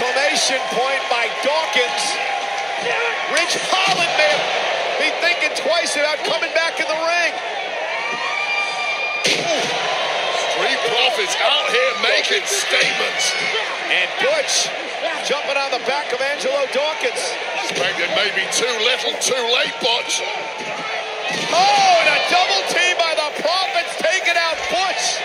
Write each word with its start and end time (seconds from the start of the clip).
exclamation 0.00 0.56
point 0.72 1.04
by 1.12 1.28
Dawkins. 1.44 2.04
Ridge 3.36 3.52
Holland 3.68 4.08
may 4.16 4.32
be 4.96 5.08
thinking 5.20 5.52
twice 5.60 5.92
about 5.92 6.16
coming 6.24 6.48
back 6.56 6.80
in 6.80 6.88
the 6.88 6.96
ring. 6.96 7.32
Street 10.56 10.80
Profits 10.88 11.36
out 11.44 11.68
here 11.68 11.92
making 12.00 12.40
statements. 12.48 13.28
And 13.92 14.08
Butch 14.24 14.72
jumping 15.28 15.60
on 15.60 15.68
the 15.68 15.84
back 15.84 16.08
of 16.16 16.20
Angelo 16.32 16.64
Dawkins. 16.72 17.20
Expected 17.68 18.08
maybe 18.16 18.48
too 18.56 18.72
little, 18.80 19.12
too 19.20 19.44
late, 19.52 19.76
Butch. 19.84 20.24
Oh, 21.52 21.92
and 22.00 22.08
a 22.08 22.18
double 22.32 22.62
team 22.72 22.96
by 22.96 23.12
the 23.20 23.28
Profits 23.44 24.00
taking 24.00 24.40
out 24.40 24.56
Butch. 24.72 25.20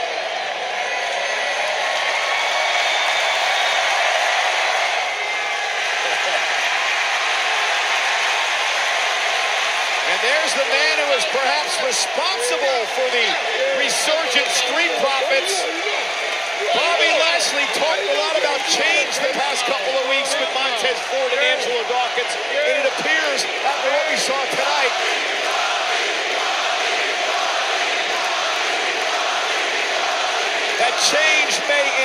And 10.06 10.24
there's 10.24 10.54
is 11.16 11.24
perhaps 11.32 11.80
responsible 11.80 12.82
for 12.92 13.08
the 13.16 13.28
resurgent 13.80 14.52
Street 14.52 14.92
Profits. 15.00 15.64
Bobby 16.76 17.12
Lashley 17.24 17.64
talked 17.72 18.04
a 18.04 18.16
lot 18.20 18.36
about 18.36 18.60
change 18.68 19.16
the 19.24 19.32
past 19.32 19.64
couple 19.64 19.96
of 19.96 20.12
weeks 20.12 20.36
with 20.36 20.52
Montez 20.52 21.00
Ford 21.08 21.32
and 21.32 21.40
Angelo 21.56 21.80
Dawkins, 21.88 22.36
and 22.68 22.84
it 22.84 22.88
appears 23.00 23.48
after 23.64 23.88
what 23.96 24.06
we 24.12 24.20
saw 24.20 24.36
tonight, 24.60 24.92
that 30.84 30.96
change 31.00 31.56
may 31.72 32.05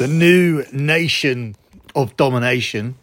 the 0.00 0.08
new 0.08 0.64
nation 0.72 1.54
of 1.94 2.16
domination, 2.16 2.94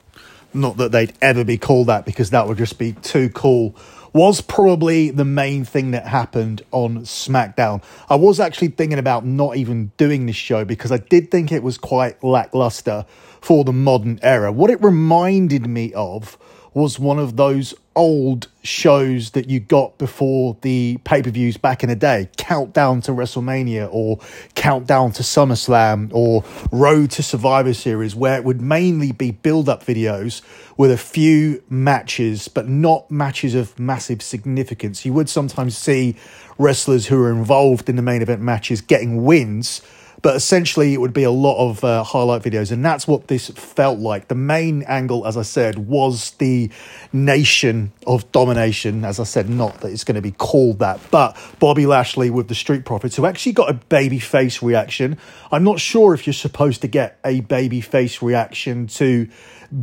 not 0.52 0.78
that 0.78 0.92
they'd 0.92 1.14
ever 1.22 1.44
be 1.44 1.56
called 1.56 1.86
that 1.86 2.06
because 2.06 2.32
that 2.32 2.48
would 2.48 2.58
just 2.58 2.80
be 2.80 2.94
too 2.94 3.30
cool, 3.30 3.76
was 4.14 4.42
probably 4.42 5.12
the 5.12 5.24
main 5.24 5.64
thing 5.64 5.92
that 5.92 6.08
happened 6.08 6.64
on 6.72 7.02
SmackDown. 7.02 7.84
I 8.10 8.16
was 8.16 8.40
actually 8.40 8.70
thinking 8.70 8.98
about 8.98 9.24
not 9.24 9.58
even 9.58 9.92
doing 9.98 10.26
this 10.26 10.36
show 10.36 10.66
because 10.66 10.92
I 10.92 10.98
did 10.98 11.30
think 11.30 11.52
it 11.52 11.62
was 11.62 11.78
quite 11.78 12.24
lackluster 12.24 13.06
for 13.42 13.64
the 13.64 13.74
modern 13.74 14.20
era. 14.24 14.52
What 14.52 14.72
it 14.72 14.82
reminded 14.82 15.68
me 15.68 15.94
of 15.94 16.36
was 16.78 17.00
one 17.00 17.18
of 17.18 17.38
those 17.38 17.74
old 17.96 18.48
shows 18.62 19.32
that 19.32 19.50
you 19.50 19.60
got 19.60 19.98
before 19.98 20.56
the 20.62 21.00
pay 21.04 21.24
per 21.24 21.32
views 21.32 21.58
back 21.58 21.82
in 21.82 21.90
the 21.90 21.96
day 21.96 22.30
Countdown 22.38 23.02
to 23.02 23.12
WrestleMania 23.12 23.90
or 23.92 24.20
Countdown 24.54 25.12
to 25.14 25.24
SummerSlam 25.24 26.12
or 26.14 26.44
Road 26.72 27.10
to 27.12 27.24
Survivor 27.24 27.74
Series, 27.74 28.16
where 28.16 28.38
it 28.38 28.44
would 28.44 28.62
mainly 28.62 29.12
be 29.12 29.32
build 29.32 29.68
up 29.68 29.84
videos 29.84 30.44
with 30.78 30.92
a 30.92 30.98
few 30.98 31.64
matches, 31.68 32.48
but 32.48 32.68
not 32.68 33.10
matches 33.10 33.56
of 33.56 33.80
massive 33.80 34.22
significance. 34.22 35.04
You 35.04 35.14
would 35.14 35.30
sometimes 35.30 35.76
see 35.76 36.16
wrestlers 36.60 37.08
who 37.08 37.20
are 37.24 37.32
involved 37.32 37.90
in 37.90 37.96
the 37.96 38.04
main 38.04 38.22
event 38.22 38.44
matches 38.44 38.82
getting 38.82 39.24
wins 39.24 39.82
but 40.22 40.36
essentially 40.36 40.94
it 40.94 41.02
would 41.02 41.14
be 41.14 41.24
a 41.24 41.32
lot 41.32 41.58
of 41.58 41.84
uh, 41.84 42.04
highlight 42.04 42.42
videos 42.42 42.72
and 42.72 42.84
that's 42.84 43.08
what 43.08 43.28
this 43.28 43.50
felt 43.50 44.00
like. 44.00 44.28
The 44.28 44.36
main 44.36 44.84
angle 44.84 45.26
as 45.26 45.38
i 45.38 45.42
said 45.42 45.78
was 45.88 46.32
the 46.32 46.70
nation 47.14 47.92
of 48.06 48.32
domination. 48.32 49.06
As 49.06 49.20
i 49.20 49.24
said 49.24 49.50
not 49.50 49.82
that 49.82 49.92
it's 49.92 50.04
going 50.04 50.16
to 50.16 50.22
be 50.22 50.32
called 50.32 50.80
that 50.80 51.00
but 51.12 51.38
bobby 51.60 51.86
lashley 51.86 52.30
with 52.30 52.48
the 52.48 52.56
street 52.56 52.86
profits 52.86 53.16
who 53.16 53.26
actually 53.26 53.54
got 53.54 53.70
a 53.70 53.74
baby 53.74 54.20
face 54.20 54.62
reaction. 54.62 55.18
I'm 55.52 55.64
not 55.64 55.80
sure 55.80 56.14
if 56.14 56.28
you're 56.28 56.34
supposed 56.34 56.82
to 56.82 56.88
get 56.88 57.20
a 57.26 57.42
baby 57.42 57.82
face 57.82 58.22
reaction 58.22 58.88
to 58.88 59.28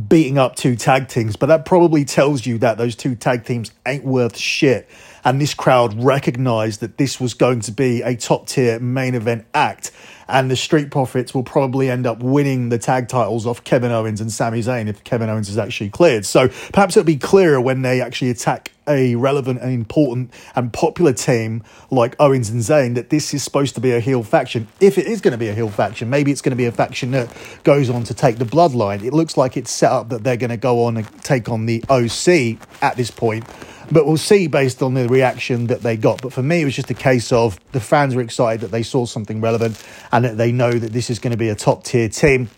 beating 0.07 0.37
up 0.37 0.55
two 0.55 0.75
tag 0.75 1.07
teams 1.07 1.35
but 1.35 1.47
that 1.47 1.65
probably 1.65 2.03
tells 2.03 2.45
you 2.45 2.57
that 2.57 2.77
those 2.77 2.95
two 2.95 3.15
tag 3.15 3.45
teams 3.45 3.71
ain't 3.85 4.03
worth 4.03 4.35
shit 4.35 4.89
and 5.25 5.41
this 5.41 5.53
crowd 5.53 6.01
recognized 6.01 6.79
that 6.79 6.97
this 6.97 7.19
was 7.19 7.33
going 7.33 7.59
to 7.61 7.71
be 7.71 8.03
a 8.03 8.15
top 8.15 8.47
tier 8.47 8.79
main 8.79 9.15
event 9.15 9.45
act 9.53 9.91
and 10.27 10.49
the 10.49 10.55
Street 10.55 10.91
Profits 10.91 11.33
will 11.33 11.43
probably 11.43 11.89
end 11.89 12.07
up 12.07 12.19
winning 12.19 12.69
the 12.69 12.77
tag 12.77 13.07
titles 13.07 13.45
off 13.45 13.63
Kevin 13.63 13.91
Owens 13.91 14.21
and 14.21 14.31
Sami 14.31 14.61
Zayn 14.61 14.87
if 14.87 15.03
Kevin 15.03 15.29
Owens 15.29 15.49
is 15.49 15.57
actually 15.57 15.89
cleared. 15.89 16.25
So 16.25 16.47
perhaps 16.73 16.97
it'll 16.97 17.05
be 17.05 17.17
clearer 17.17 17.61
when 17.61 17.81
they 17.81 18.01
actually 18.01 18.31
attack 18.31 18.71
a 18.87 19.15
relevant 19.15 19.61
and 19.61 19.71
important 19.71 20.31
and 20.55 20.71
popular 20.71 21.13
team 21.13 21.63
like 21.89 22.15
Owens 22.19 22.49
and 22.49 22.61
Zayn 22.61 22.95
that 22.95 23.09
this 23.09 23.33
is 23.33 23.43
supposed 23.43 23.75
to 23.75 23.81
be 23.81 23.91
a 23.91 23.99
heel 23.99 24.23
faction. 24.23 24.67
If 24.79 24.97
it 24.97 25.07
is 25.07 25.21
going 25.21 25.31
to 25.31 25.37
be 25.37 25.49
a 25.49 25.53
heel 25.53 25.69
faction, 25.69 26.09
maybe 26.09 26.31
it's 26.31 26.41
going 26.41 26.51
to 26.51 26.57
be 26.57 26.65
a 26.65 26.71
faction 26.71 27.11
that 27.11 27.31
goes 27.63 27.89
on 27.89 28.03
to 28.03 28.13
take 28.13 28.37
the 28.37 28.45
bloodline. 28.45 29.03
It 29.03 29.13
looks 29.13 29.37
like 29.37 29.57
it's 29.57 29.71
set 29.71 29.91
up 29.91 30.09
that 30.09 30.23
they're 30.23 30.37
going 30.37 30.51
to 30.51 30.57
go 30.57 30.83
on 30.85 30.97
and 30.97 31.23
take 31.23 31.49
on 31.49 31.65
the 31.65 31.83
OC 31.89 32.59
at 32.81 32.95
this 32.95 33.11
point. 33.11 33.45
But 33.91 34.05
we'll 34.05 34.17
see 34.17 34.47
based 34.47 34.81
on 34.81 34.93
the 34.93 35.07
reaction 35.07 35.67
that 35.67 35.81
they 35.81 35.95
got. 35.95 36.21
But 36.21 36.33
for 36.33 36.41
me, 36.41 36.61
it 36.61 36.65
was 36.65 36.75
just 36.75 36.89
a 36.89 36.95
case 36.95 37.31
of 37.31 37.59
the 37.71 37.79
fans 37.79 38.15
were 38.15 38.21
excited 38.21 38.61
that 38.61 38.71
they 38.71 38.83
saw 38.83 39.05
something 39.05 39.41
relevant 39.41 39.81
and 40.11 40.25
that 40.25 40.37
they 40.37 40.51
know 40.51 40.71
that 40.71 40.91
this 40.91 41.09
is 41.09 41.19
going 41.19 41.31
to 41.31 41.37
be 41.37 41.49
a 41.49 41.55
top 41.55 41.83
tier 41.83 42.09
team. 42.09 42.49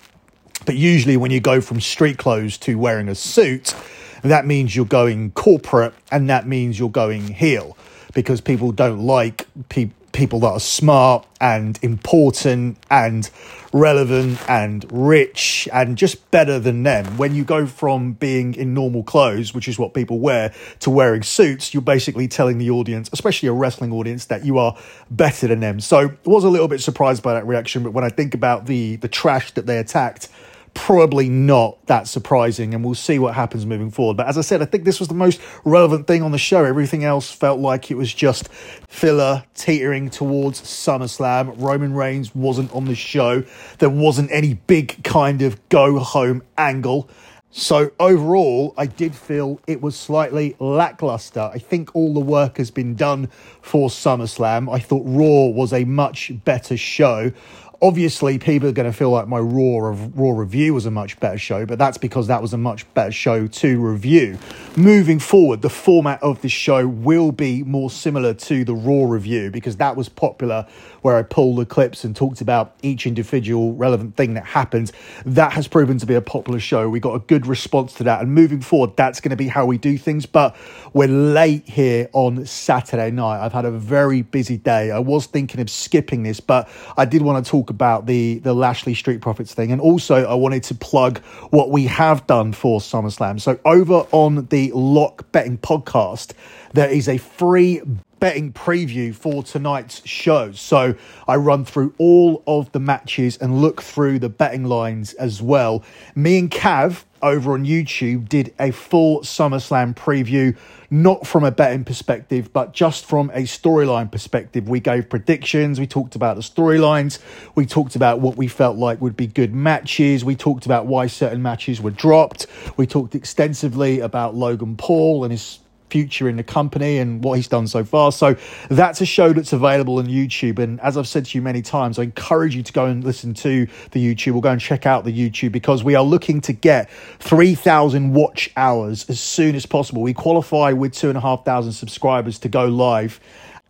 But 0.65 0.75
usually, 0.75 1.17
when 1.17 1.31
you 1.31 1.39
go 1.39 1.61
from 1.61 1.81
street 1.81 2.17
clothes 2.17 2.57
to 2.59 2.75
wearing 2.75 3.09
a 3.09 3.15
suit, 3.15 3.75
that 4.23 4.45
means 4.45 4.75
you're 4.75 4.85
going 4.85 5.31
corporate 5.31 5.93
and 6.11 6.29
that 6.29 6.47
means 6.47 6.79
you're 6.79 6.89
going 6.89 7.33
heel 7.33 7.77
because 8.13 8.41
people 8.41 8.71
don't 8.71 8.99
like 8.99 9.47
pe- 9.69 9.89
people 10.17 10.39
that 10.39 10.47
are 10.47 10.59
smart 10.59 11.27
and 11.39 11.77
important 11.83 12.75
and 12.89 13.29
relevant 13.71 14.39
and 14.49 14.83
rich 14.91 15.69
and 15.71 15.95
just 15.95 16.31
better 16.31 16.57
than 16.59 16.81
them. 16.81 17.05
When 17.17 17.35
you 17.35 17.43
go 17.43 17.67
from 17.67 18.13
being 18.13 18.55
in 18.55 18.73
normal 18.73 19.03
clothes, 19.03 19.53
which 19.53 19.67
is 19.67 19.77
what 19.77 19.93
people 19.93 20.17
wear, 20.17 20.55
to 20.79 20.89
wearing 20.89 21.21
suits, 21.21 21.71
you're 21.71 21.83
basically 21.83 22.27
telling 22.27 22.57
the 22.57 22.71
audience, 22.71 23.11
especially 23.13 23.47
a 23.47 23.53
wrestling 23.53 23.93
audience, 23.93 24.25
that 24.25 24.43
you 24.43 24.57
are 24.57 24.75
better 25.11 25.47
than 25.47 25.59
them. 25.59 25.79
So 25.79 26.09
I 26.09 26.09
was 26.25 26.43
a 26.43 26.49
little 26.49 26.67
bit 26.67 26.81
surprised 26.81 27.21
by 27.21 27.35
that 27.35 27.45
reaction, 27.45 27.83
but 27.83 27.93
when 27.93 28.03
I 28.03 28.09
think 28.09 28.33
about 28.33 28.65
the 28.65 28.95
the 28.95 29.07
trash 29.07 29.51
that 29.51 29.67
they 29.67 29.77
attacked, 29.77 30.29
probably 30.77 31.27
not 31.27 31.83
that 31.87 32.07
surprising 32.07 32.75
and 32.75 32.85
we'll 32.85 32.93
see 32.93 33.17
what 33.17 33.33
happens 33.33 33.65
moving 33.65 33.89
forward 33.89 34.15
but 34.15 34.27
as 34.27 34.37
i 34.37 34.41
said 34.41 34.61
i 34.61 34.65
think 34.65 34.83
this 34.83 34.99
was 34.99 35.07
the 35.07 35.15
most 35.15 35.41
relevant 35.65 36.05
thing 36.05 36.21
on 36.21 36.31
the 36.31 36.37
show 36.37 36.63
everything 36.63 37.03
else 37.03 37.31
felt 37.31 37.59
like 37.59 37.89
it 37.89 37.95
was 37.95 38.13
just 38.13 38.47
filler 38.87 39.43
teetering 39.55 40.07
towards 40.07 40.61
summerslam 40.61 41.51
roman 41.59 41.93
reigns 41.93 42.35
wasn't 42.35 42.71
on 42.73 42.85
the 42.85 42.93
show 42.93 43.43
there 43.79 43.89
wasn't 43.89 44.29
any 44.31 44.53
big 44.53 45.03
kind 45.03 45.41
of 45.41 45.67
go 45.69 45.97
home 45.97 46.43
angle 46.59 47.09
so 47.49 47.91
overall, 47.99 48.75
I 48.77 48.85
did 48.85 49.15
feel 49.15 49.59
it 49.65 49.81
was 49.81 49.95
slightly 49.95 50.55
lackluster. 50.59 51.49
I 51.51 51.57
think 51.57 51.95
all 51.95 52.13
the 52.13 52.19
work 52.19 52.57
has 52.57 52.69
been 52.69 52.93
done 52.93 53.29
for 53.61 53.89
SummerSlam. 53.89 54.71
I 54.71 54.77
thought 54.77 55.01
Raw 55.05 55.47
was 55.47 55.73
a 55.73 55.83
much 55.85 56.31
better 56.43 56.77
show. 56.77 57.31
Obviously, 57.79 58.39
people 58.39 58.67
are 58.67 58.71
going 58.71 58.91
to 58.91 58.97
feel 58.97 59.11
like 59.11 59.27
my 59.27 59.37
Raw 59.37 59.95
Raw 60.15 60.31
review 60.31 60.73
was 60.73 60.87
a 60.87 60.91
much 60.91 61.19
better 61.19 61.37
show, 61.37 61.63
but 61.63 61.77
that's 61.77 61.99
because 61.99 62.25
that 62.25 62.41
was 62.41 62.51
a 62.51 62.57
much 62.57 62.91
better 62.95 63.11
show 63.11 63.45
to 63.45 63.79
review. 63.79 64.39
Moving 64.75 65.19
forward, 65.19 65.61
the 65.61 65.69
format 65.69 66.21
of 66.23 66.41
this 66.41 66.51
show 66.51 66.87
will 66.87 67.31
be 67.31 67.61
more 67.61 67.91
similar 67.91 68.33
to 68.33 68.65
the 68.65 68.73
Raw 68.73 69.05
review 69.05 69.51
because 69.51 69.77
that 69.77 69.95
was 69.95 70.09
popular, 70.09 70.65
where 71.03 71.17
I 71.17 71.21
pulled 71.21 71.57
the 71.57 71.67
clips 71.67 72.03
and 72.03 72.15
talked 72.15 72.41
about 72.41 72.73
each 72.81 73.05
individual 73.05 73.75
relevant 73.75 74.15
thing 74.15 74.33
that 74.33 74.45
happened. 74.45 74.91
That 75.23 75.53
has 75.53 75.67
proven 75.67 75.99
to 75.99 76.07
be 76.07 76.15
a 76.15 76.21
popular 76.21 76.59
show. 76.59 76.89
We 76.89 76.99
got 76.99 77.13
a 77.13 77.19
good 77.19 77.45
response 77.45 77.93
to 77.95 78.03
that, 78.05 78.21
and 78.21 78.33
moving 78.33 78.61
forward, 78.61 78.97
that's 78.97 79.21
going 79.21 79.29
to 79.29 79.35
be 79.35 79.49
how 79.49 79.67
we 79.67 79.77
do 79.77 79.99
things. 79.99 80.25
But 80.25 80.55
we're 80.93 81.07
late 81.07 81.69
here 81.69 82.09
on 82.13 82.43
Saturday 82.47 83.11
night. 83.11 83.45
I've 83.45 83.53
had 83.53 83.65
a 83.65 83.71
very 83.71 84.23
busy 84.23 84.57
day. 84.57 84.89
I 84.89 84.97
was 84.97 85.27
thinking 85.27 85.61
of 85.61 85.69
skipping 85.69 86.23
this, 86.23 86.39
but 86.39 86.67
I 86.97 87.05
did 87.05 87.21
want 87.21 87.45
to 87.45 87.51
talk 87.51 87.66
talk 87.67 87.69
about 87.69 88.05
the 88.05 88.39
the 88.39 88.53
Lashley 88.53 88.93
Street 88.93 89.21
Profits 89.21 89.53
thing, 89.53 89.71
and 89.71 89.81
also 89.81 90.25
I 90.25 90.33
wanted 90.35 90.63
to 90.63 90.75
plug 90.75 91.19
what 91.51 91.69
we 91.69 91.85
have 91.85 92.25
done 92.27 92.53
for 92.53 92.79
SummerSlam. 92.79 93.39
So 93.41 93.59
over 93.65 94.05
on 94.11 94.45
the 94.47 94.71
Lock 94.73 95.31
Betting 95.31 95.57
podcast, 95.57 96.33
there 96.73 96.89
is 96.89 97.07
a 97.09 97.17
free 97.17 97.81
betting 98.19 98.51
preview 98.51 99.13
for 99.13 99.43
tonight's 99.43 100.05
show. 100.07 100.51
So 100.51 100.95
I 101.27 101.35
run 101.35 101.65
through 101.65 101.93
all 101.99 102.43
of 102.47 102.71
the 102.71 102.79
matches 102.79 103.37
and 103.37 103.61
look 103.61 103.81
through 103.81 104.19
the 104.19 104.29
betting 104.29 104.63
lines 104.63 105.13
as 105.13 105.41
well. 105.41 105.83
Me 106.15 106.39
and 106.39 106.49
Cav 106.49 107.03
over 107.21 107.53
on 107.53 107.65
YouTube 107.65 108.29
did 108.29 108.53
a 108.59 108.71
full 108.71 109.21
SummerSlam 109.21 109.95
preview, 109.95 110.55
not 110.89 111.27
from 111.27 111.43
a 111.43 111.51
betting 111.51 111.83
perspective, 111.83 112.51
but 112.53 112.73
just 112.73 113.05
from 113.05 113.29
a 113.31 113.43
storyline 113.43 114.11
perspective. 114.11 114.69
We 114.69 114.79
gave 114.79 115.09
predictions, 115.09 115.79
we 115.79 115.87
talked 115.87 116.15
about 116.15 116.35
the 116.35 116.41
storylines, 116.41 117.19
we 117.55 117.65
talked 117.65 117.95
about 117.95 118.19
what 118.19 118.37
we 118.37 118.47
felt 118.47 118.77
like 118.77 119.01
would 119.01 119.17
be 119.17 119.27
good 119.27 119.53
matches, 119.53 120.23
we 120.23 120.35
talked 120.35 120.65
about 120.65 120.85
why 120.85 121.07
certain 121.07 121.41
matches 121.41 121.81
were 121.81 121.91
dropped, 121.91 122.47
we 122.77 122.87
talked 122.87 123.15
extensively 123.15 123.99
about 123.99 124.35
Logan 124.35 124.77
Paul 124.77 125.23
and 125.23 125.31
his 125.31 125.59
future 125.89 126.27
in 126.27 126.37
the 126.37 126.43
company 126.43 126.97
and 126.97 127.23
what 127.23 127.35
he's 127.35 127.47
done 127.47 127.67
so 127.67 127.83
far. 127.83 128.11
So 128.11 128.35
that's 128.69 129.01
a 129.01 129.05
show 129.05 129.33
that's 129.33 129.53
available 129.53 129.97
on 129.97 130.07
YouTube. 130.07 130.59
And 130.59 130.79
as 130.81 130.97
I've 130.97 131.07
said 131.07 131.25
to 131.25 131.37
you 131.37 131.41
many 131.41 131.61
times, 131.61 131.99
I 131.99 132.03
encourage 132.03 132.55
you 132.55 132.63
to 132.63 132.73
go 132.73 132.85
and 132.85 133.03
listen 133.03 133.33
to 133.35 133.67
the 133.91 134.15
YouTube 134.15 134.35
or 134.35 134.41
go 134.41 134.51
and 134.51 134.61
check 134.61 134.85
out 134.85 135.05
the 135.05 135.13
YouTube 135.13 135.51
because 135.51 135.83
we 135.83 135.95
are 135.95 136.03
looking 136.03 136.41
to 136.41 136.53
get 136.53 136.89
3,000 137.19 138.13
watch 138.13 138.49
hours 138.57 139.09
as 139.09 139.19
soon 139.19 139.55
as 139.55 139.65
possible. 139.65 140.01
We 140.01 140.13
qualify 140.13 140.71
with 140.71 140.93
two 140.93 141.09
and 141.09 141.17
a 141.17 141.21
half 141.21 141.45
thousand 141.45 141.73
subscribers 141.73 142.39
to 142.39 142.49
go 142.49 142.65
live 142.65 143.19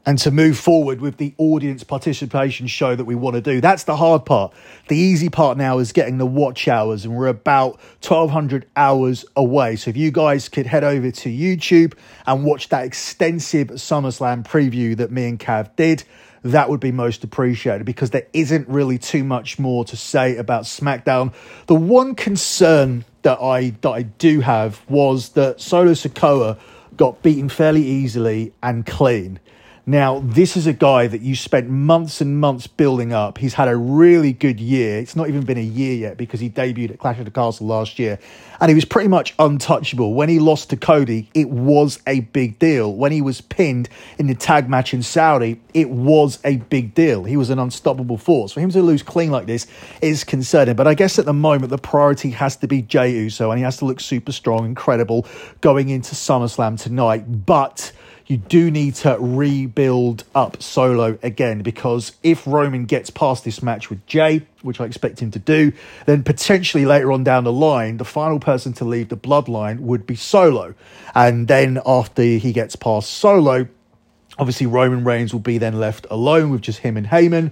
and 0.07 0.17
to 0.17 0.31
move 0.31 0.57
forward 0.57 1.01
with 1.01 1.17
the 1.17 1.33
audience 1.37 1.83
participation 1.83 2.65
show 2.65 2.95
that 2.95 3.03
we 3.03 3.13
want 3.13 3.35
to 3.35 3.41
do. 3.41 3.59
That's 3.59 3.83
the 3.83 3.97
hard 3.97 4.25
part. 4.25 4.53
The 4.87 4.95
easy 4.95 5.27
part 5.27 5.57
now 5.57 5.79
is 5.79 5.91
getting 5.91 6.17
the 6.17 6.25
watch 6.25 6.69
hours, 6.69 7.03
and 7.03 7.13
we're 7.13 7.27
about 7.27 7.71
1,200 8.01 8.65
hours 8.77 9.25
away. 9.35 9.75
So 9.75 9.89
if 9.89 9.97
you 9.97 10.11
guys 10.11 10.47
could 10.47 10.65
head 10.65 10.85
over 10.85 11.11
to 11.11 11.29
YouTube 11.29 11.93
and 12.25 12.45
watch 12.45 12.69
that 12.69 12.85
extensive 12.85 13.67
SummerSlam 13.67 14.47
preview 14.47 14.95
that 14.95 15.11
me 15.11 15.27
and 15.27 15.37
Cav 15.37 15.75
did, 15.75 16.05
that 16.41 16.69
would 16.69 16.79
be 16.79 16.93
most 16.93 17.25
appreciated 17.25 17.83
because 17.83 18.11
there 18.11 18.27
isn't 18.31 18.69
really 18.69 18.97
too 18.97 19.25
much 19.25 19.59
more 19.59 19.83
to 19.83 19.97
say 19.97 20.37
about 20.37 20.63
SmackDown. 20.63 21.33
The 21.65 21.75
one 21.75 22.15
concern 22.15 23.03
that 23.23 23.39
I 23.41 23.71
that 23.81 23.89
I 23.89 24.03
do 24.03 24.39
have 24.39 24.79
was 24.89 25.29
that 25.29 25.59
Solo 25.59 25.91
Sikoa 25.91 26.57
got 26.95 27.21
beaten 27.21 27.49
fairly 27.49 27.83
easily 27.83 28.53
and 28.63 28.85
clean. 28.85 29.41
Now, 29.89 30.19
this 30.21 30.57
is 30.57 30.67
a 30.67 30.73
guy 30.73 31.07
that 31.07 31.21
you 31.21 31.33
spent 31.33 31.69
months 31.69 32.19
and 32.19 32.41
months 32.41 32.67
building 32.67 33.13
up. 33.13 33.37
He's 33.37 33.53
had 33.53 33.69
a 33.69 33.77
really 33.77 34.33
good 34.33 34.59
year. 34.59 34.99
It's 34.99 35.15
not 35.15 35.29
even 35.29 35.45
been 35.45 35.57
a 35.57 35.61
year 35.61 35.93
yet 35.93 36.17
because 36.17 36.41
he 36.41 36.49
debuted 36.49 36.91
at 36.91 36.99
Clash 36.99 37.19
of 37.19 37.23
the 37.23 37.31
Castle 37.31 37.67
last 37.67 37.97
year. 37.97 38.19
And 38.59 38.67
he 38.67 38.75
was 38.75 38.83
pretty 38.83 39.07
much 39.07 39.33
untouchable. 39.39 40.13
When 40.13 40.27
he 40.27 40.39
lost 40.39 40.71
to 40.71 40.75
Cody, 40.75 41.29
it 41.33 41.49
was 41.49 42.01
a 42.05 42.19
big 42.19 42.59
deal. 42.59 42.93
When 42.93 43.13
he 43.13 43.21
was 43.21 43.39
pinned 43.39 43.87
in 44.17 44.27
the 44.27 44.35
tag 44.35 44.69
match 44.69 44.93
in 44.93 45.03
Saudi, 45.03 45.61
it 45.73 45.89
was 45.89 46.39
a 46.43 46.57
big 46.57 46.93
deal. 46.93 47.23
He 47.23 47.37
was 47.37 47.49
an 47.49 47.57
unstoppable 47.57 48.17
force. 48.17 48.51
For 48.51 48.59
him 48.59 48.71
to 48.71 48.81
lose 48.81 49.03
clean 49.03 49.31
like 49.31 49.45
this 49.45 49.67
is 50.01 50.25
concerning. 50.25 50.75
But 50.75 50.87
I 50.87 50.95
guess 50.95 51.17
at 51.17 51.23
the 51.23 51.31
moment, 51.31 51.69
the 51.69 51.77
priority 51.77 52.31
has 52.31 52.57
to 52.57 52.67
be 52.67 52.81
Jey 52.81 53.11
Uso, 53.11 53.51
and 53.51 53.57
he 53.57 53.63
has 53.63 53.77
to 53.77 53.85
look 53.85 54.01
super 54.01 54.33
strong 54.33 54.65
and 54.65 54.75
credible 54.75 55.25
going 55.61 55.87
into 55.87 56.13
SummerSlam 56.13 56.77
tonight. 56.77 57.45
But 57.45 57.93
you 58.27 58.35
do 58.35 58.69
need 58.69 58.93
to 58.93 59.17
rebuild 59.19 60.25
up 60.35 60.61
Solo 60.61 61.17
again 61.23 61.61
because 61.61 62.11
if 62.23 62.45
Roman 62.45 62.85
gets 62.85 63.09
past 63.09 63.45
this 63.45 63.63
match 63.63 63.89
with 63.89 64.05
Jey, 64.05 64.45
which 64.63 64.81
I 64.81 64.85
expect 64.85 65.21
him 65.21 65.31
to 65.31 65.39
do, 65.39 65.71
then 66.05 66.23
potentially 66.23 66.85
later 66.85 67.13
on 67.13 67.23
down 67.23 67.45
the 67.45 67.53
line, 67.53 67.97
the 67.97 68.05
final 68.05 68.39
person 68.39 68.73
to 68.73 68.85
leave 68.85 69.07
the 69.07 69.15
bloodline 69.15 69.79
would 69.79 70.05
be 70.05 70.15
Solo. 70.15 70.75
And 71.15 71.47
then 71.47 71.79
after 71.85 72.21
he 72.21 72.51
gets 72.51 72.75
past 72.75 73.11
Solo, 73.11 73.69
obviously 74.37 74.67
Roman 74.67 75.05
Reigns 75.05 75.31
will 75.31 75.39
be 75.39 75.57
then 75.57 75.79
left 75.79 76.05
alone 76.11 76.49
with 76.51 76.61
just 76.61 76.79
him 76.79 76.97
and 76.97 77.07
Heyman. 77.07 77.51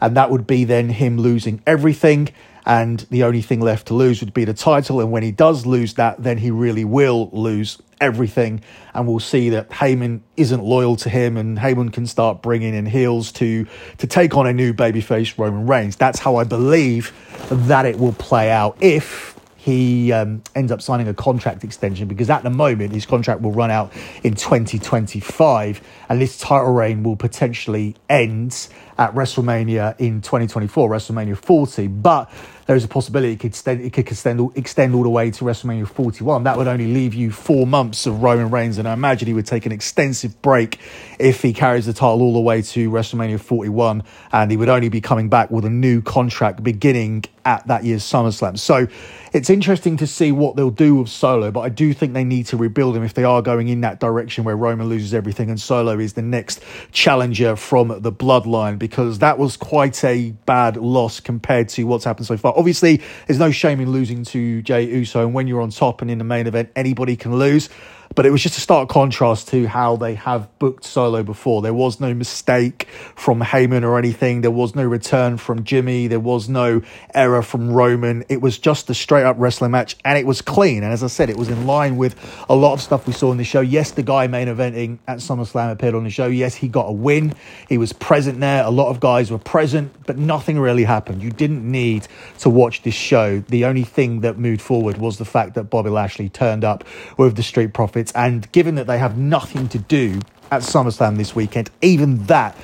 And 0.00 0.16
that 0.16 0.30
would 0.32 0.46
be 0.46 0.64
then 0.64 0.88
him 0.88 1.18
losing 1.18 1.62
everything 1.66 2.30
and 2.66 3.00
the 3.10 3.22
only 3.22 3.42
thing 3.42 3.60
left 3.60 3.86
to 3.86 3.94
lose 3.94 4.20
would 4.20 4.34
be 4.34 4.44
the 4.44 4.52
title. 4.52 5.00
And 5.00 5.12
when 5.12 5.22
he 5.22 5.30
does 5.30 5.64
lose 5.64 5.94
that, 5.94 6.22
then 6.22 6.38
he 6.38 6.50
really 6.50 6.84
will 6.84 7.30
lose 7.32 7.80
everything, 8.00 8.60
and 8.92 9.06
we'll 9.06 9.20
see 9.20 9.48
that 9.50 9.70
Heyman 9.70 10.20
isn't 10.36 10.62
loyal 10.62 10.96
to 10.96 11.08
him, 11.08 11.36
and 11.36 11.58
Heyman 11.58 11.92
can 11.92 12.06
start 12.06 12.42
bringing 12.42 12.74
in 12.74 12.84
heels 12.84 13.32
to 13.32 13.66
to 13.98 14.06
take 14.06 14.36
on 14.36 14.46
a 14.46 14.52
new 14.52 14.74
babyface 14.74 15.38
Roman 15.38 15.66
Reigns. 15.66 15.96
That's 15.96 16.18
how 16.18 16.36
I 16.36 16.44
believe 16.44 17.12
that 17.48 17.86
it 17.86 17.98
will 17.98 18.12
play 18.12 18.50
out 18.50 18.76
if 18.80 19.36
he 19.66 20.12
um, 20.12 20.44
ends 20.54 20.70
up 20.70 20.80
signing 20.80 21.08
a 21.08 21.14
contract 21.14 21.64
extension 21.64 22.06
because 22.06 22.30
at 22.30 22.44
the 22.44 22.50
moment 22.50 22.92
his 22.92 23.04
contract 23.04 23.40
will 23.40 23.50
run 23.50 23.68
out 23.68 23.92
in 24.22 24.32
2025 24.32 25.80
and 26.08 26.22
this 26.22 26.38
title 26.38 26.72
reign 26.72 27.02
will 27.02 27.16
potentially 27.16 27.96
end 28.08 28.68
at 28.96 29.12
WrestleMania 29.12 29.98
in 29.98 30.20
2024, 30.20 30.88
WrestleMania 30.88 31.36
40. 31.36 31.88
But 31.88 32.30
there 32.66 32.76
is 32.76 32.84
a 32.84 32.88
possibility 32.88 33.32
it 33.32 33.40
could 33.40 33.50
extend, 33.50 33.80
it 33.80 33.92
could 33.92 34.06
extend, 34.06 34.50
extend 34.56 34.94
all 34.94 35.02
the 35.02 35.08
way 35.08 35.30
to 35.30 35.44
WrestleMania 35.44 35.86
41. 35.86 36.44
That 36.44 36.56
would 36.56 36.66
only 36.66 36.92
leave 36.92 37.14
you 37.14 37.30
four 37.30 37.66
months 37.66 38.06
of 38.06 38.22
Roman 38.22 38.50
Reigns, 38.50 38.78
and 38.78 38.88
I 38.88 38.92
imagine 38.92 39.28
he 39.28 39.34
would 39.34 39.46
take 39.46 39.66
an 39.66 39.72
extensive 39.72 40.40
break 40.42 40.78
if 41.18 41.42
he 41.42 41.52
carries 41.52 41.86
the 41.86 41.92
title 41.92 42.22
all 42.22 42.32
the 42.32 42.40
way 42.40 42.62
to 42.62 42.90
WrestleMania 42.90 43.40
41, 43.40 44.02
and 44.32 44.50
he 44.50 44.56
would 44.56 44.68
only 44.68 44.88
be 44.88 45.00
coming 45.00 45.28
back 45.28 45.50
with 45.50 45.64
a 45.64 45.70
new 45.70 46.02
contract 46.02 46.62
beginning 46.62 47.24
at 47.46 47.64
that 47.68 47.84
year's 47.84 48.02
SummerSlam. 48.02 48.58
So 48.58 48.88
it's 49.32 49.48
interesting 49.48 49.96
to 49.98 50.06
see 50.06 50.32
what 50.32 50.56
they'll 50.56 50.70
do 50.70 50.96
with 50.96 51.08
Solo, 51.08 51.52
but 51.52 51.60
I 51.60 51.68
do 51.68 51.92
think 51.94 52.12
they 52.12 52.24
need 52.24 52.46
to 52.46 52.56
rebuild 52.56 52.96
him 52.96 53.04
if 53.04 53.14
they 53.14 53.22
are 53.22 53.40
going 53.40 53.68
in 53.68 53.82
that 53.82 54.00
direction 54.00 54.42
where 54.44 54.56
Roman 54.56 54.88
loses 54.88 55.14
everything 55.14 55.48
and 55.48 55.60
Solo 55.60 55.98
is 55.98 56.14
the 56.14 56.22
next 56.22 56.60
challenger 56.90 57.54
from 57.54 58.00
the 58.00 58.10
bloodline 58.10 58.78
because 58.78 59.20
that 59.20 59.38
was 59.38 59.56
quite 59.56 60.02
a 60.04 60.32
bad 60.46 60.76
loss 60.76 61.20
compared 61.20 61.68
to 61.70 61.84
what's 61.84 62.04
happened 62.04 62.26
so 62.26 62.36
far. 62.36 62.52
Obviously, 62.56 63.02
there's 63.26 63.38
no 63.38 63.50
shame 63.50 63.80
in 63.80 63.90
losing 63.90 64.24
to 64.24 64.62
Jey 64.62 64.84
Uso, 64.84 65.22
and 65.24 65.34
when 65.34 65.46
you're 65.46 65.60
on 65.60 65.70
top 65.70 66.02
and 66.02 66.10
in 66.10 66.18
the 66.18 66.24
main 66.24 66.46
event, 66.46 66.70
anybody 66.74 67.16
can 67.16 67.38
lose. 67.38 67.68
But 68.14 68.24
it 68.26 68.30
was 68.30 68.42
just 68.42 68.56
a 68.56 68.60
stark 68.60 68.88
contrast 68.88 69.48
to 69.48 69.66
how 69.66 69.96
they 69.96 70.14
have 70.14 70.48
booked 70.58 70.84
Solo 70.84 71.22
before. 71.22 71.62
There 71.62 71.74
was 71.74 72.00
no 72.00 72.14
mistake 72.14 72.88
from 73.14 73.40
Heyman 73.40 73.82
or 73.82 73.98
anything. 73.98 74.40
There 74.40 74.50
was 74.50 74.74
no 74.74 74.84
return 74.84 75.36
from 75.36 75.64
Jimmy. 75.64 76.06
There 76.06 76.20
was 76.20 76.48
no 76.48 76.82
error 77.14 77.42
from 77.42 77.70
Roman. 77.70 78.24
It 78.28 78.40
was 78.40 78.58
just 78.58 78.88
a 78.90 78.94
straight 78.94 79.24
up 79.24 79.36
wrestling 79.38 79.70
match 79.70 79.96
and 80.04 80.18
it 80.18 80.26
was 80.26 80.40
clean. 80.40 80.82
And 80.82 80.92
as 80.92 81.02
I 81.02 81.08
said, 81.08 81.30
it 81.30 81.36
was 81.36 81.48
in 81.48 81.66
line 81.66 81.96
with 81.96 82.14
a 82.48 82.54
lot 82.54 82.72
of 82.72 82.80
stuff 82.80 83.06
we 83.06 83.12
saw 83.12 83.32
in 83.32 83.38
the 83.38 83.44
show. 83.44 83.60
Yes, 83.60 83.90
the 83.90 84.02
guy 84.02 84.26
main 84.26 84.48
eventing 84.48 84.98
at 85.06 85.18
SummerSlam 85.18 85.72
appeared 85.72 85.94
on 85.94 86.04
the 86.04 86.10
show. 86.10 86.26
Yes, 86.26 86.54
he 86.54 86.68
got 86.68 86.88
a 86.88 86.92
win. 86.92 87.34
He 87.68 87.78
was 87.78 87.92
present 87.92 88.40
there. 88.40 88.64
A 88.64 88.70
lot 88.70 88.88
of 88.88 89.00
guys 89.00 89.30
were 89.30 89.38
present, 89.38 89.92
but 90.06 90.16
nothing 90.16 90.58
really 90.58 90.84
happened. 90.84 91.22
You 91.22 91.30
didn't 91.30 91.70
need 91.70 92.08
to 92.38 92.50
watch 92.50 92.82
this 92.82 92.94
show. 92.94 93.40
The 93.40 93.64
only 93.64 93.84
thing 93.84 94.20
that 94.20 94.38
moved 94.38 94.62
forward 94.62 94.98
was 94.98 95.18
the 95.18 95.24
fact 95.24 95.54
that 95.54 95.64
Bobby 95.64 95.90
Lashley 95.90 96.28
turned 96.28 96.64
up 96.64 96.84
with 97.16 97.36
the 97.36 97.42
Street 97.42 97.72
Profits 97.96 98.12
and 98.12 98.52
given 98.52 98.74
that 98.74 98.86
they 98.86 98.98
have 98.98 99.16
nothing 99.16 99.70
to 99.70 99.78
do 99.78 100.20
at 100.50 100.60
SummerSlam 100.60 101.16
this 101.16 101.34
weekend, 101.34 101.70
even 101.80 102.26
that 102.26 102.54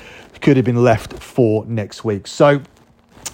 could 0.42 0.58
have 0.58 0.66
been 0.66 0.84
left 0.84 1.14
for 1.22 1.64
next 1.64 2.04
week. 2.04 2.26
So, 2.26 2.60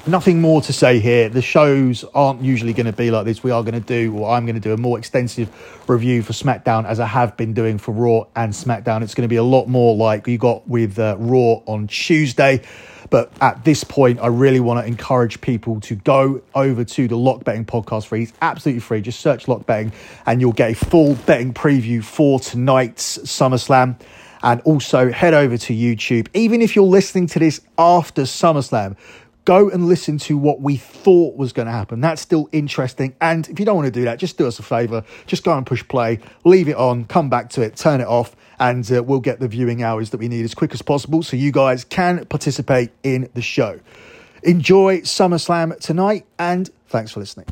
nothing 0.06 0.40
more 0.40 0.62
to 0.62 0.72
say 0.72 1.00
here. 1.00 1.28
The 1.28 1.42
shows 1.42 2.04
aren't 2.14 2.40
usually 2.40 2.72
going 2.72 2.86
to 2.86 2.92
be 2.92 3.10
like 3.10 3.24
this. 3.24 3.42
We 3.42 3.50
are 3.50 3.64
going 3.64 3.74
to 3.74 3.80
do, 3.80 4.16
or 4.16 4.30
I'm 4.30 4.46
going 4.46 4.54
to 4.54 4.60
do, 4.60 4.72
a 4.72 4.76
more 4.76 4.96
extensive 4.96 5.50
review 5.88 6.22
for 6.22 6.34
SmackDown 6.34 6.86
as 6.86 7.00
I 7.00 7.06
have 7.06 7.36
been 7.36 7.52
doing 7.52 7.78
for 7.78 7.90
Raw 7.90 8.26
and 8.36 8.52
SmackDown. 8.52 9.02
It's 9.02 9.16
going 9.16 9.26
to 9.26 9.28
be 9.28 9.34
a 9.34 9.42
lot 9.42 9.66
more 9.66 9.96
like 9.96 10.28
you 10.28 10.38
got 10.38 10.68
with 10.68 11.00
uh, 11.00 11.16
Raw 11.18 11.62
on 11.66 11.88
Tuesday. 11.88 12.62
But 13.10 13.32
at 13.40 13.64
this 13.64 13.84
point, 13.84 14.20
I 14.20 14.26
really 14.26 14.60
want 14.60 14.80
to 14.80 14.86
encourage 14.86 15.40
people 15.40 15.80
to 15.80 15.94
go 15.96 16.42
over 16.54 16.84
to 16.84 17.08
the 17.08 17.16
Lock 17.16 17.44
Betting 17.44 17.64
podcast 17.64 18.06
free. 18.06 18.24
It's 18.24 18.32
absolutely 18.42 18.80
free. 18.80 19.00
Just 19.00 19.20
search 19.20 19.48
Lock 19.48 19.66
Betting 19.66 19.92
and 20.26 20.40
you'll 20.40 20.52
get 20.52 20.70
a 20.72 20.74
full 20.74 21.14
betting 21.14 21.54
preview 21.54 22.02
for 22.04 22.40
tonight's 22.40 23.18
SummerSlam. 23.18 24.00
And 24.40 24.60
also 24.60 25.10
head 25.10 25.34
over 25.34 25.58
to 25.58 25.74
YouTube. 25.74 26.28
Even 26.32 26.62
if 26.62 26.76
you're 26.76 26.84
listening 26.84 27.26
to 27.28 27.40
this 27.40 27.60
after 27.76 28.22
SummerSlam, 28.22 28.96
go 29.44 29.70
and 29.70 29.88
listen 29.88 30.18
to 30.18 30.36
what 30.36 30.60
we 30.60 30.76
thought 30.76 31.34
was 31.34 31.54
going 31.54 31.64
to 31.64 31.72
happen. 31.72 32.02
That's 32.02 32.20
still 32.20 32.50
interesting. 32.52 33.16
And 33.20 33.48
if 33.48 33.58
you 33.58 33.64
don't 33.64 33.76
want 33.76 33.86
to 33.86 33.90
do 33.90 34.04
that, 34.04 34.18
just 34.18 34.36
do 34.36 34.46
us 34.46 34.58
a 34.58 34.62
favor. 34.62 35.02
Just 35.26 35.42
go 35.42 35.56
and 35.56 35.66
push 35.66 35.82
play, 35.88 36.20
leave 36.44 36.68
it 36.68 36.76
on, 36.76 37.06
come 37.06 37.30
back 37.30 37.48
to 37.50 37.62
it, 37.62 37.74
turn 37.74 38.02
it 38.02 38.06
off, 38.06 38.36
and 38.60 38.90
uh, 38.92 39.02
we'll 39.02 39.20
get 39.20 39.40
the 39.40 39.48
viewing 39.48 39.82
hours 39.82 40.10
that 40.10 40.18
we 40.18 40.28
need 40.28 40.44
as 40.44 40.54
quick 40.54 40.72
as 40.72 40.82
possible 40.82 41.22
so 41.22 41.36
you 41.36 41.52
guys 41.52 41.84
can 41.84 42.24
participate 42.26 42.90
in 43.02 43.28
the 43.34 43.42
show. 43.42 43.80
Enjoy 44.42 45.00
SummerSlam 45.00 45.78
tonight, 45.80 46.24
and 46.38 46.70
thanks 46.88 47.12
for 47.12 47.20
listening. 47.20 47.48